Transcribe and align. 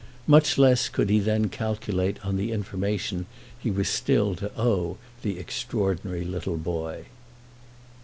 Much 0.25 0.57
less 0.57 0.89
could 0.89 1.11
he 1.11 1.19
then 1.19 1.47
calculate 1.47 2.17
on 2.25 2.35
the 2.35 2.51
information 2.51 3.27
he 3.59 3.69
was 3.69 3.87
still 3.87 4.33
to 4.35 4.51
owe 4.59 4.97
the 5.21 5.37
extraordinary 5.37 6.25
little 6.25 6.57
boy. 6.57 7.05